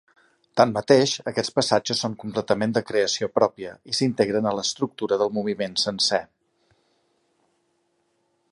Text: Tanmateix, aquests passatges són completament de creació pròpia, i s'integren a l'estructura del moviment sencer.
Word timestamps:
Tanmateix, 0.59 1.11
aquests 1.31 1.53
passatges 1.57 2.01
són 2.05 2.15
completament 2.23 2.73
de 2.77 2.83
creació 2.91 3.29
pròpia, 3.35 3.75
i 3.93 3.95
s'integren 3.99 4.49
a 4.49 4.55
l'estructura 4.61 5.21
del 5.23 5.35
moviment 5.39 5.77
sencer. 5.83 6.23